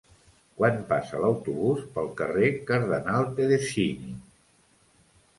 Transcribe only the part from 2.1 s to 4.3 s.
carrer Cardenal Tedeschini?